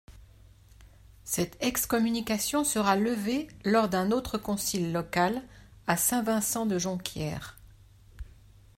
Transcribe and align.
Cette 1.25 1.61
excommunication 1.63 2.63
sera 2.63 2.95
levée 2.95 3.49
lors 3.63 3.87
d'un 3.87 4.09
autre 4.09 4.39
concile 4.39 4.91
local 4.91 5.43
à 5.85 5.95
Saint-Vincent 5.95 6.65
de 6.65 6.79
Jonquières. 6.79 7.59